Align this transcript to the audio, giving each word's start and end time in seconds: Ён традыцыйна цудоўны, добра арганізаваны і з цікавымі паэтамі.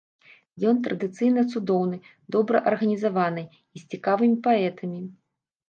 Ён 0.69 0.79
традыцыйна 0.87 1.43
цудоўны, 1.51 1.97
добра 2.37 2.63
арганізаваны 2.73 3.47
і 3.53 3.77
з 3.85 3.87
цікавымі 3.95 4.37
паэтамі. 4.51 5.01